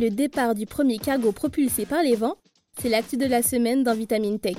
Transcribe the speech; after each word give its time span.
Le 0.00 0.10
départ 0.10 0.54
du 0.54 0.64
premier 0.64 0.98
cargo 0.98 1.32
propulsé 1.32 1.84
par 1.84 2.04
les 2.04 2.14
vents, 2.14 2.36
c'est 2.80 2.88
l'actu 2.88 3.16
de 3.16 3.26
la 3.26 3.42
semaine 3.42 3.82
dans 3.82 3.96
Vitamine 3.96 4.38
Tech. 4.38 4.54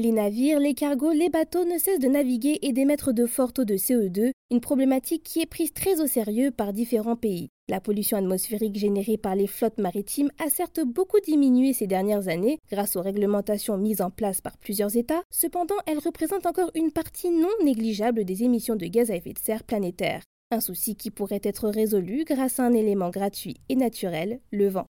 Les 0.00 0.12
navires, 0.12 0.60
les 0.60 0.72
cargos, 0.72 1.12
les 1.12 1.28
bateaux 1.28 1.66
ne 1.66 1.76
cessent 1.76 1.98
de 1.98 2.08
naviguer 2.08 2.58
et 2.62 2.72
d'émettre 2.72 3.12
de 3.12 3.26
forts 3.26 3.52
taux 3.52 3.66
de 3.66 3.74
CO2, 3.74 4.30
une 4.50 4.62
problématique 4.62 5.22
qui 5.22 5.42
est 5.42 5.46
prise 5.46 5.74
très 5.74 6.00
au 6.00 6.06
sérieux 6.06 6.50
par 6.50 6.72
différents 6.72 7.16
pays. 7.16 7.50
La 7.68 7.82
pollution 7.82 8.16
atmosphérique 8.16 8.78
générée 8.78 9.18
par 9.18 9.34
les 9.34 9.46
flottes 9.46 9.76
maritimes 9.76 10.30
a 10.42 10.48
certes 10.48 10.80
beaucoup 10.80 11.20
diminué 11.20 11.74
ces 11.74 11.86
dernières 11.86 12.28
années 12.28 12.60
grâce 12.72 12.96
aux 12.96 13.02
réglementations 13.02 13.76
mises 13.76 14.00
en 14.00 14.08
place 14.08 14.40
par 14.40 14.56
plusieurs 14.56 14.96
États, 14.96 15.20
cependant 15.30 15.76
elle 15.86 15.98
représente 15.98 16.46
encore 16.46 16.70
une 16.74 16.92
partie 16.92 17.28
non 17.28 17.52
négligeable 17.62 18.24
des 18.24 18.42
émissions 18.42 18.76
de 18.76 18.86
gaz 18.86 19.10
à 19.10 19.16
effet 19.16 19.34
de 19.34 19.38
serre 19.38 19.64
planétaires. 19.64 20.22
Un 20.50 20.60
souci 20.60 20.96
qui 20.96 21.10
pourrait 21.10 21.42
être 21.42 21.68
résolu 21.68 22.24
grâce 22.24 22.58
à 22.58 22.64
un 22.64 22.72
élément 22.72 23.10
gratuit 23.10 23.58
et 23.68 23.76
naturel, 23.76 24.40
le 24.50 24.68
vent. 24.68 24.86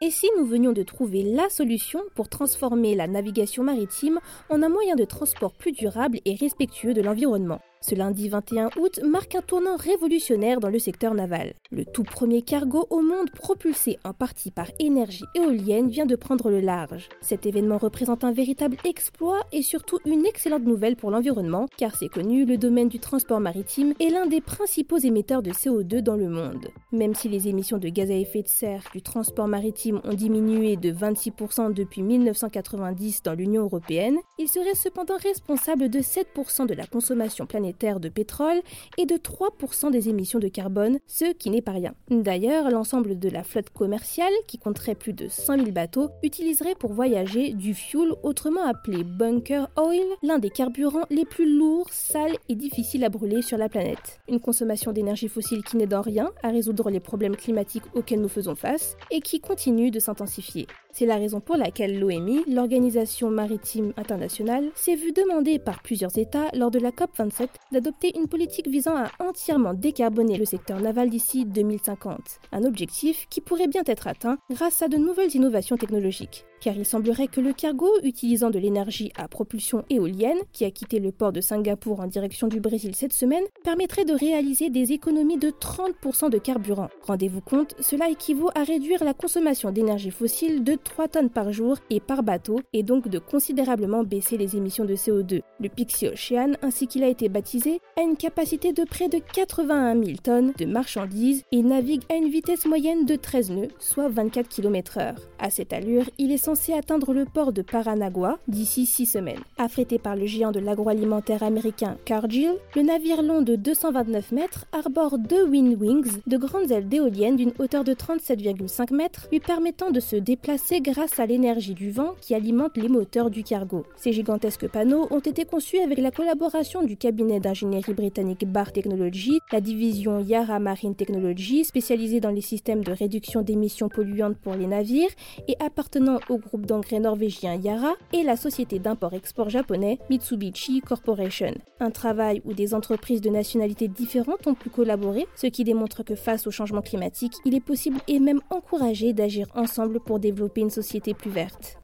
Et 0.00 0.12
si 0.12 0.28
nous 0.38 0.46
venions 0.46 0.72
de 0.72 0.84
trouver 0.84 1.24
la 1.24 1.48
solution 1.48 2.00
pour 2.14 2.28
transformer 2.28 2.94
la 2.94 3.08
navigation 3.08 3.64
maritime 3.64 4.20
en 4.48 4.62
un 4.62 4.68
moyen 4.68 4.94
de 4.94 5.04
transport 5.04 5.52
plus 5.52 5.72
durable 5.72 6.20
et 6.24 6.36
respectueux 6.36 6.94
de 6.94 7.02
l'environnement? 7.02 7.60
Ce 7.80 7.94
lundi 7.94 8.28
21 8.28 8.70
août 8.76 9.00
marque 9.04 9.34
un 9.34 9.42
tournant 9.42 9.76
révolutionnaire 9.76 10.60
dans 10.60 10.68
le 10.68 10.78
secteur 10.78 11.14
naval. 11.14 11.54
Le 11.70 11.84
tout 11.84 12.02
premier 12.02 12.42
cargo 12.42 12.86
au 12.90 13.02
monde 13.02 13.30
propulsé 13.30 13.98
en 14.04 14.12
partie 14.12 14.50
par 14.50 14.66
énergie 14.80 15.24
éolienne 15.34 15.88
vient 15.88 16.06
de 16.06 16.16
prendre 16.16 16.50
le 16.50 16.60
large. 16.60 17.08
Cet 17.20 17.46
événement 17.46 17.78
représente 17.78 18.24
un 18.24 18.32
véritable 18.32 18.76
exploit 18.84 19.40
et 19.52 19.62
surtout 19.62 19.98
une 20.06 20.26
excellente 20.26 20.64
nouvelle 20.64 20.96
pour 20.96 21.10
l'environnement 21.10 21.66
car 21.76 21.94
c'est 21.94 22.08
connu, 22.08 22.44
le 22.44 22.56
domaine 22.56 22.88
du 22.88 22.98
transport 22.98 23.40
maritime 23.40 23.94
est 24.00 24.10
l'un 24.10 24.26
des 24.26 24.40
principaux 24.40 24.98
émetteurs 24.98 25.42
de 25.42 25.52
CO2 25.52 26.00
dans 26.00 26.16
le 26.16 26.28
monde. 26.28 26.68
Même 26.92 27.14
si 27.14 27.28
les 27.28 27.48
émissions 27.48 27.78
de 27.78 27.88
gaz 27.88 28.10
à 28.10 28.14
effet 28.14 28.42
de 28.42 28.48
serre 28.48 28.84
du 28.92 29.02
transport 29.02 29.46
maritime 29.46 30.00
ont 30.04 30.14
diminué 30.14 30.76
de 30.76 30.90
26% 30.90 31.72
depuis 31.72 32.02
1990 32.02 33.22
dans 33.22 33.34
l'Union 33.34 33.62
européenne, 33.62 34.18
il 34.38 34.48
serait 34.48 34.74
cependant 34.74 35.16
responsable 35.16 35.88
de 35.88 36.00
7% 36.00 36.66
de 36.66 36.74
la 36.74 36.86
consommation 36.86 37.46
planétaire 37.46 37.67
de 37.72 38.08
pétrole 38.08 38.60
et 38.96 39.06
de 39.06 39.14
3% 39.14 39.90
des 39.90 40.08
émissions 40.08 40.38
de 40.38 40.48
carbone, 40.48 40.98
ce 41.06 41.32
qui 41.32 41.50
n'est 41.50 41.62
pas 41.62 41.72
rien. 41.72 41.94
D'ailleurs, 42.10 42.70
l'ensemble 42.70 43.18
de 43.18 43.28
la 43.28 43.42
flotte 43.42 43.70
commerciale, 43.70 44.32
qui 44.46 44.58
compterait 44.58 44.94
plus 44.94 45.12
de 45.12 45.28
100 45.28 45.58
000 45.58 45.70
bateaux, 45.70 46.10
utiliserait 46.22 46.74
pour 46.74 46.92
voyager 46.92 47.52
du 47.52 47.74
fuel, 47.74 48.12
autrement 48.22 48.66
appelé 48.66 49.04
bunker 49.04 49.68
oil, 49.76 50.00
l'un 50.22 50.38
des 50.38 50.50
carburants 50.50 51.06
les 51.10 51.24
plus 51.24 51.56
lourds, 51.56 51.88
sales 51.90 52.36
et 52.48 52.54
difficiles 52.54 53.04
à 53.04 53.08
brûler 53.08 53.42
sur 53.42 53.58
la 53.58 53.68
planète. 53.68 54.20
Une 54.28 54.40
consommation 54.40 54.92
d'énergie 54.92 55.28
fossile 55.28 55.62
qui 55.62 55.76
n'aide 55.76 55.94
en 55.94 56.02
rien 56.02 56.30
à 56.42 56.50
résoudre 56.50 56.90
les 56.90 57.00
problèmes 57.00 57.36
climatiques 57.36 57.84
auxquels 57.94 58.20
nous 58.20 58.28
faisons 58.28 58.54
face 58.54 58.96
et 59.10 59.20
qui 59.20 59.40
continue 59.40 59.90
de 59.90 60.00
s'intensifier. 60.00 60.66
C'est 60.92 61.06
la 61.06 61.16
raison 61.16 61.40
pour 61.40 61.56
laquelle 61.56 61.98
l'OMI, 61.98 62.42
l'Organisation 62.48 63.30
maritime 63.30 63.92
internationale, 63.96 64.70
s'est 64.74 64.96
vue 64.96 65.12
demander 65.12 65.58
par 65.58 65.82
plusieurs 65.82 66.18
États 66.18 66.48
lors 66.54 66.70
de 66.70 66.78
la 66.78 66.90
COP27 66.90 67.48
d'adopter 67.72 68.16
une 68.16 68.28
politique 68.28 68.68
visant 68.68 68.96
à 68.96 69.10
entièrement 69.18 69.74
décarboner 69.74 70.38
le 70.38 70.44
secteur 70.44 70.80
naval 70.80 71.10
d'ici 71.10 71.44
2050, 71.44 72.40
un 72.52 72.64
objectif 72.64 73.26
qui 73.28 73.40
pourrait 73.40 73.68
bien 73.68 73.82
être 73.86 74.06
atteint 74.06 74.38
grâce 74.50 74.82
à 74.82 74.88
de 74.88 74.96
nouvelles 74.96 75.34
innovations 75.34 75.76
technologiques 75.76 76.44
car 76.60 76.76
il 76.76 76.84
semblerait 76.84 77.28
que 77.28 77.40
le 77.40 77.52
cargo 77.52 77.88
utilisant 78.02 78.50
de 78.50 78.58
l'énergie 78.58 79.12
à 79.16 79.28
propulsion 79.28 79.84
éolienne, 79.90 80.38
qui 80.52 80.64
a 80.64 80.70
quitté 80.70 80.98
le 80.98 81.12
port 81.12 81.32
de 81.32 81.40
Singapour 81.40 82.00
en 82.00 82.06
direction 82.06 82.48
du 82.48 82.60
Brésil 82.60 82.94
cette 82.94 83.12
semaine, 83.12 83.44
permettrait 83.64 84.04
de 84.04 84.12
réaliser 84.12 84.70
des 84.70 84.92
économies 84.92 85.38
de 85.38 85.50
30% 85.50 86.30
de 86.30 86.38
carburant. 86.38 86.88
Rendez-vous 87.02 87.40
compte, 87.40 87.74
cela 87.80 88.08
équivaut 88.08 88.50
à 88.54 88.64
réduire 88.64 89.04
la 89.04 89.14
consommation 89.14 89.70
d'énergie 89.70 90.10
fossile 90.10 90.64
de 90.64 90.74
3 90.74 91.08
tonnes 91.08 91.30
par 91.30 91.52
jour 91.52 91.76
et 91.90 92.00
par 92.00 92.22
bateau, 92.22 92.60
et 92.72 92.82
donc 92.82 93.08
de 93.08 93.18
considérablement 93.18 94.04
baisser 94.04 94.36
les 94.36 94.56
émissions 94.56 94.84
de 94.84 94.94
CO2. 94.94 95.42
Le 95.60 95.68
Pixie 95.68 96.08
Ocean, 96.08 96.52
ainsi 96.62 96.86
qu'il 96.86 97.02
a 97.02 97.08
été 97.08 97.28
baptisé, 97.28 97.80
a 97.96 98.02
une 98.02 98.16
capacité 98.16 98.72
de 98.72 98.84
près 98.84 99.08
de 99.08 99.18
81 99.34 100.02
000 100.02 100.16
tonnes 100.22 100.52
de 100.58 100.64
marchandises 100.64 101.42
et 101.52 101.62
navigue 101.62 102.02
à 102.10 102.14
une 102.14 102.28
vitesse 102.28 102.66
moyenne 102.66 103.04
de 103.04 103.16
13 103.16 103.50
nœuds, 103.50 103.68
soit 103.78 104.08
24 104.08 104.48
km/h. 104.48 105.14
À 105.38 105.50
cette 105.50 105.72
allure, 105.72 106.08
il 106.18 106.32
est 106.32 106.38
censé 106.48 106.72
atteindre 106.72 107.12
le 107.12 107.26
port 107.26 107.52
de 107.52 107.60
Paranagua 107.60 108.38
d'ici 108.48 108.86
six 108.86 109.04
semaines. 109.04 109.42
Affrété 109.58 109.98
par 109.98 110.16
le 110.16 110.24
géant 110.24 110.50
de 110.50 110.60
l'agroalimentaire 110.60 111.42
américain 111.42 111.98
Cargill, 112.06 112.52
le 112.74 112.80
navire 112.80 113.22
long 113.22 113.42
de 113.42 113.54
229 113.54 114.32
mètres 114.32 114.64
arbore 114.72 115.18
deux 115.18 115.46
Wind 115.46 115.78
Wings, 115.78 116.10
de 116.26 116.38
grandes 116.38 116.70
ailes 116.70 116.88
d'éoliennes 116.88 117.36
d'une 117.36 117.52
hauteur 117.58 117.84
de 117.84 117.92
37,5 117.92 118.94
mètres, 118.94 119.28
lui 119.30 119.40
permettant 119.40 119.90
de 119.90 120.00
se 120.00 120.16
déplacer 120.16 120.80
grâce 120.80 121.20
à 121.20 121.26
l'énergie 121.26 121.74
du 121.74 121.90
vent 121.90 122.14
qui 122.22 122.34
alimente 122.34 122.78
les 122.78 122.88
moteurs 122.88 123.28
du 123.28 123.42
cargo. 123.42 123.84
Ces 123.96 124.14
gigantesques 124.14 124.68
panneaux 124.68 125.06
ont 125.10 125.18
été 125.18 125.44
conçus 125.44 125.80
avec 125.80 125.98
la 125.98 126.10
collaboration 126.10 126.82
du 126.82 126.96
cabinet 126.96 127.40
d'ingénierie 127.40 127.92
britannique 127.92 128.46
Bar 128.50 128.72
Technology, 128.72 129.38
la 129.52 129.60
division 129.60 130.20
Yara 130.20 130.60
Marine 130.60 130.94
Technology 130.94 131.66
spécialisée 131.66 132.20
dans 132.20 132.30
les 132.30 132.40
systèmes 132.40 132.84
de 132.84 132.92
réduction 132.92 133.42
d'émissions 133.42 133.90
polluantes 133.90 134.38
pour 134.38 134.54
les 134.54 134.66
navires 134.66 135.10
et 135.46 135.56
appartenant 135.60 136.20
au 136.30 136.37
groupe 136.38 136.66
d'engrais 136.66 137.00
norvégien 137.00 137.54
Yara 137.54 137.94
et 138.12 138.22
la 138.22 138.36
société 138.36 138.78
d'import-export 138.78 139.50
japonais 139.50 139.98
Mitsubishi 140.10 140.80
Corporation. 140.80 141.54
Un 141.80 141.90
travail 141.90 142.42
où 142.44 142.52
des 142.52 142.74
entreprises 142.74 143.20
de 143.20 143.30
nationalités 143.30 143.88
différentes 143.88 144.46
ont 144.46 144.54
pu 144.54 144.70
collaborer, 144.70 145.26
ce 145.36 145.46
qui 145.46 145.64
démontre 145.64 146.02
que 146.02 146.14
face 146.14 146.46
au 146.46 146.50
changement 146.50 146.82
climatique, 146.82 147.34
il 147.44 147.54
est 147.54 147.60
possible 147.60 147.98
et 148.08 148.18
même 148.18 148.40
encouragé 148.50 149.12
d'agir 149.12 149.46
ensemble 149.54 150.00
pour 150.00 150.18
développer 150.18 150.60
une 150.60 150.70
société 150.70 151.14
plus 151.14 151.30
verte. 151.30 151.78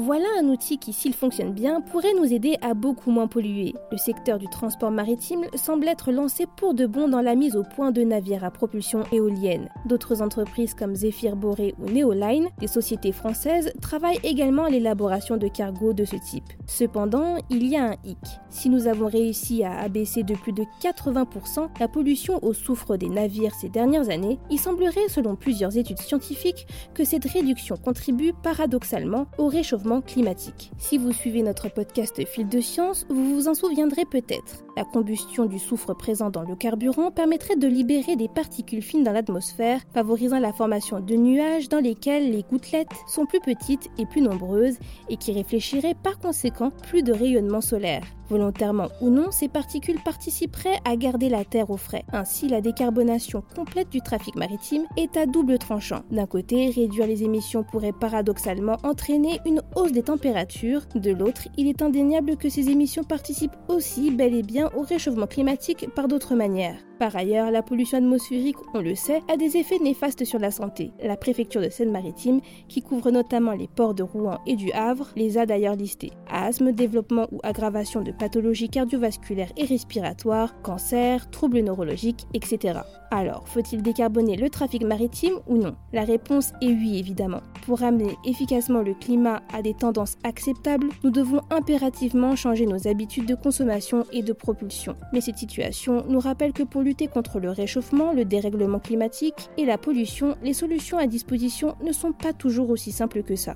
Voilà 0.00 0.28
un 0.40 0.44
outil 0.44 0.78
qui, 0.78 0.92
s'il 0.92 1.12
fonctionne 1.12 1.52
bien, 1.52 1.80
pourrait 1.80 2.14
nous 2.14 2.32
aider 2.32 2.56
à 2.62 2.74
beaucoup 2.74 3.10
moins 3.10 3.26
polluer. 3.26 3.74
Le 3.90 3.96
secteur 3.96 4.38
du 4.38 4.46
transport 4.46 4.92
maritime 4.92 5.46
semble 5.56 5.88
être 5.88 6.12
lancé 6.12 6.46
pour 6.56 6.72
de 6.72 6.86
bon 6.86 7.08
dans 7.08 7.20
la 7.20 7.34
mise 7.34 7.56
au 7.56 7.64
point 7.64 7.90
de 7.90 8.02
navires 8.02 8.44
à 8.44 8.52
propulsion 8.52 9.02
éolienne. 9.10 9.68
D'autres 9.86 10.22
entreprises 10.22 10.74
comme 10.74 10.94
Zephyr 10.94 11.34
Boré 11.34 11.74
ou 11.80 11.90
Neoline, 11.90 12.46
des 12.60 12.68
sociétés 12.68 13.10
françaises, 13.10 13.72
travaillent 13.80 14.20
également 14.22 14.66
à 14.66 14.70
l'élaboration 14.70 15.36
de 15.36 15.48
cargos 15.48 15.94
de 15.94 16.04
ce 16.04 16.14
type. 16.14 16.44
Cependant, 16.68 17.38
il 17.50 17.66
y 17.66 17.76
a 17.76 17.90
un 17.90 17.96
hic. 18.04 18.18
Si 18.50 18.68
nous 18.68 18.86
avons 18.86 19.08
réussi 19.08 19.64
à 19.64 19.80
abaisser 19.80 20.22
de 20.22 20.36
plus 20.36 20.52
de 20.52 20.62
80% 20.80 21.70
la 21.80 21.88
pollution 21.88 22.38
au 22.44 22.52
soufre 22.52 22.96
des 22.96 23.08
navires 23.08 23.54
ces 23.60 23.68
dernières 23.68 24.10
années, 24.10 24.38
il 24.48 24.60
semblerait, 24.60 25.08
selon 25.08 25.34
plusieurs 25.34 25.76
études 25.76 25.98
scientifiques, 25.98 26.68
que 26.94 27.02
cette 27.02 27.24
réduction 27.24 27.76
contribue 27.76 28.32
paradoxalement 28.44 29.26
au 29.38 29.48
réchauffement 29.48 29.87
climatique. 30.00 30.70
Si 30.78 30.98
vous 30.98 31.12
suivez 31.12 31.42
notre 31.42 31.68
podcast 31.68 32.24
Fil 32.26 32.48
de 32.48 32.60
Science, 32.60 33.06
vous 33.08 33.34
vous 33.34 33.48
en 33.48 33.54
souviendrez 33.54 34.04
peut-être. 34.04 34.62
La 34.78 34.84
combustion 34.84 35.46
du 35.46 35.58
soufre 35.58 35.92
présent 35.92 36.30
dans 36.30 36.42
le 36.42 36.54
carburant 36.54 37.10
permettrait 37.10 37.56
de 37.56 37.66
libérer 37.66 38.14
des 38.14 38.28
particules 38.28 38.80
fines 38.80 39.02
dans 39.02 39.10
l'atmosphère, 39.10 39.80
favorisant 39.92 40.38
la 40.38 40.52
formation 40.52 41.00
de 41.00 41.16
nuages 41.16 41.68
dans 41.68 41.80
lesquels 41.80 42.30
les 42.30 42.44
gouttelettes 42.44 42.86
sont 43.08 43.26
plus 43.26 43.40
petites 43.40 43.90
et 43.98 44.06
plus 44.06 44.20
nombreuses 44.20 44.78
et 45.08 45.16
qui 45.16 45.32
réfléchiraient 45.32 45.96
par 46.00 46.20
conséquent 46.20 46.70
plus 46.70 47.02
de 47.02 47.12
rayonnement 47.12 47.60
solaire. 47.60 48.04
Volontairement 48.28 48.88
ou 49.00 49.08
non, 49.08 49.30
ces 49.30 49.48
particules 49.48 50.00
participeraient 50.04 50.78
à 50.84 50.96
garder 50.96 51.30
la 51.30 51.44
Terre 51.44 51.70
au 51.70 51.78
frais. 51.78 52.04
Ainsi, 52.12 52.46
la 52.46 52.60
décarbonation 52.60 53.42
complète 53.56 53.88
du 53.88 54.02
trafic 54.02 54.36
maritime 54.36 54.84
est 54.96 55.16
à 55.16 55.24
double 55.24 55.58
tranchant. 55.58 56.02
D'un 56.10 56.26
côté, 56.26 56.68
réduire 56.68 57.06
les 57.06 57.22
émissions 57.22 57.64
pourrait 57.64 57.92
paradoxalement 57.92 58.76
entraîner 58.82 59.40
une 59.46 59.62
hausse 59.76 59.92
des 59.92 60.02
températures. 60.02 60.82
De 60.94 61.10
l'autre, 61.10 61.48
il 61.56 61.68
est 61.68 61.80
indéniable 61.80 62.36
que 62.36 62.50
ces 62.50 62.68
émissions 62.68 63.02
participent 63.02 63.56
aussi 63.68 64.10
bel 64.10 64.34
et 64.34 64.42
bien 64.42 64.67
au 64.74 64.82
réchauffement 64.82 65.26
climatique 65.26 65.88
par 65.94 66.08
d'autres 66.08 66.34
manières. 66.34 66.87
Par 66.98 67.14
ailleurs, 67.14 67.52
la 67.52 67.62
pollution 67.62 67.98
atmosphérique, 67.98 68.56
on 68.74 68.80
le 68.80 68.96
sait, 68.96 69.22
a 69.32 69.36
des 69.36 69.56
effets 69.56 69.78
néfastes 69.78 70.24
sur 70.24 70.40
la 70.40 70.50
santé. 70.50 70.90
La 71.02 71.16
préfecture 71.16 71.60
de 71.60 71.68
Seine-Maritime, 71.68 72.40
qui 72.66 72.82
couvre 72.82 73.12
notamment 73.12 73.52
les 73.52 73.68
ports 73.68 73.94
de 73.94 74.02
Rouen 74.02 74.38
et 74.46 74.56
du 74.56 74.72
Havre, 74.72 75.08
les 75.14 75.38
a 75.38 75.46
d'ailleurs 75.46 75.76
listés. 75.76 76.10
Asthme, 76.28 76.72
développement 76.72 77.28
ou 77.30 77.38
aggravation 77.44 78.02
de 78.02 78.10
pathologies 78.10 78.68
cardiovasculaires 78.68 79.52
et 79.56 79.64
respiratoires, 79.64 80.60
cancer, 80.62 81.30
troubles 81.30 81.60
neurologiques, 81.60 82.26
etc. 82.34 82.80
Alors, 83.12 83.46
faut-il 83.46 83.82
décarboner 83.82 84.36
le 84.36 84.50
trafic 84.50 84.82
maritime 84.82 85.34
ou 85.46 85.56
non? 85.56 85.76
La 85.92 86.02
réponse 86.02 86.52
est 86.60 86.66
oui, 86.66 86.98
évidemment. 86.98 87.42
Pour 87.64 87.82
amener 87.84 88.16
efficacement 88.24 88.82
le 88.82 88.94
climat 88.94 89.40
à 89.54 89.62
des 89.62 89.74
tendances 89.74 90.16
acceptables, 90.24 90.88
nous 91.04 91.10
devons 91.10 91.42
impérativement 91.50 92.34
changer 92.34 92.66
nos 92.66 92.88
habitudes 92.88 93.26
de 93.26 93.36
consommation 93.36 94.04
et 94.12 94.22
de 94.22 94.32
propulsion. 94.32 94.94
Mais 95.12 95.20
cette 95.20 95.38
situation 95.38 96.04
nous 96.08 96.20
rappelle 96.20 96.52
que 96.52 96.64
pour 96.64 96.82
lutter 96.88 97.06
contre 97.06 97.38
le 97.38 97.50
réchauffement, 97.50 98.14
le 98.14 98.24
dérèglement 98.24 98.78
climatique 98.78 99.50
et 99.58 99.66
la 99.66 99.76
pollution, 99.76 100.36
les 100.42 100.54
solutions 100.54 100.96
à 100.96 101.06
disposition 101.06 101.76
ne 101.84 101.92
sont 101.92 102.12
pas 102.12 102.32
toujours 102.32 102.70
aussi 102.70 102.92
simples 102.92 103.22
que 103.22 103.36
ça. 103.36 103.54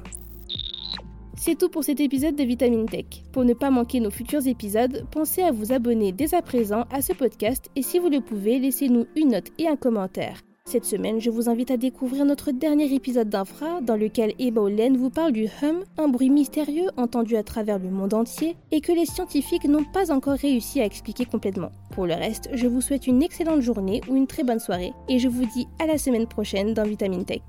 C'est 1.35 1.57
tout 1.57 1.71
pour 1.71 1.83
cet 1.83 1.99
épisode 1.99 2.37
de 2.37 2.45
Vitamine 2.45 2.87
Tech. 2.87 3.07
Pour 3.33 3.45
ne 3.45 3.55
pas 3.55 3.71
manquer 3.71 4.01
nos 4.01 4.11
futurs 4.11 4.47
épisodes, 4.47 5.07
pensez 5.11 5.43
à 5.43 5.51
vous 5.51 5.73
abonner 5.73 6.13
dès 6.13 6.35
à 6.35 6.43
présent 6.43 6.85
à 6.91 7.01
ce 7.01 7.15
podcast 7.15 7.71
et 7.75 7.83
si 7.83 7.99
vous 7.99 8.11
le 8.11 8.21
pouvez, 8.21 8.59
laissez-nous 8.59 9.07
une 9.17 9.31
note 9.31 9.49
et 9.59 9.67
un 9.67 9.77
commentaire. 9.77 10.43
Cette 10.73 10.87
semaine, 10.87 11.21
je 11.21 11.29
vous 11.29 11.51
invite 11.51 11.71
à 11.71 11.77
découvrir 11.77 12.25
notre 12.25 12.51
dernier 12.51 12.95
épisode 12.95 13.29
d'Infra, 13.29 13.83
dans 13.83 13.95
lequel 13.95 14.33
Eba 14.39 14.63
Olen 14.63 14.97
vous 14.97 15.11
parle 15.11 15.33
du 15.33 15.47
hum, 15.63 15.85
un 15.99 16.09
bruit 16.09 16.31
mystérieux 16.31 16.87
entendu 16.97 17.37
à 17.37 17.43
travers 17.43 17.79
le 17.79 17.91
monde 17.91 18.15
entier 18.15 18.57
et 18.71 18.81
que 18.81 18.91
les 18.91 19.05
scientifiques 19.05 19.67
n'ont 19.69 19.85
pas 19.85 20.11
encore 20.11 20.39
réussi 20.39 20.81
à 20.81 20.87
expliquer 20.87 21.27
complètement. 21.27 21.73
Pour 21.91 22.07
le 22.07 22.15
reste, 22.15 22.49
je 22.55 22.67
vous 22.67 22.81
souhaite 22.81 23.07
une 23.07 23.23
excellente 23.23 23.61
journée 23.61 24.01
ou 24.09 24.17
une 24.17 24.27
très 24.27 24.45
bonne 24.45 24.61
soirée 24.61 24.95
et 25.11 25.19
je 25.19 25.29
vous 25.29 25.45
dis 25.45 25.69
à 25.79 25.85
la 25.85 25.99
semaine 25.99 26.27
prochaine 26.27 26.73
dans 26.73 26.85
Vitamine 26.85 27.27
Tech. 27.27 27.43